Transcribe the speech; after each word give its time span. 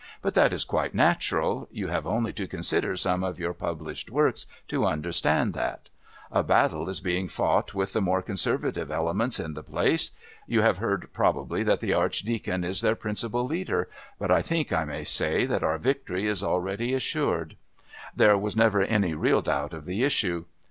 But 0.23 0.33
that 0.33 0.51
is 0.51 0.63
quite 0.63 0.95
natural; 0.95 1.67
you 1.71 1.89
have 1.89 2.07
only 2.07 2.33
to 2.33 2.47
consider 2.47 2.97
some 2.97 3.23
of 3.23 3.37
your 3.37 3.53
published 3.53 4.09
works 4.09 4.47
to 4.67 4.87
understand 4.87 5.53
that. 5.53 5.89
A 6.31 6.41
battle 6.41 6.89
is 6.89 6.99
being 7.01 7.27
fought 7.27 7.75
with 7.75 7.93
the 7.93 8.01
more 8.01 8.23
conservative 8.23 8.89
elements 8.89 9.39
in 9.39 9.53
the 9.53 9.61
place. 9.61 10.09
You 10.47 10.61
have 10.61 10.79
heard 10.79 11.11
probably 11.13 11.61
that 11.61 11.81
the 11.81 11.93
Archdeacon 11.93 12.63
is 12.63 12.81
their 12.81 12.95
principal 12.95 13.45
leader, 13.45 13.89
but 14.17 14.31
I 14.31 14.41
think 14.41 14.73
I 14.73 14.85
may 14.85 15.03
say 15.03 15.45
that 15.45 15.61
our 15.63 15.77
victory 15.77 16.25
is 16.25 16.41
already 16.41 16.95
assured. 16.95 17.55
There 18.15 18.39
was 18.39 18.55
never 18.55 18.81
any 18.81 19.13
real 19.13 19.43
doubt 19.43 19.71
of 19.71 19.85
the 19.85 20.03
issue. 20.03 20.45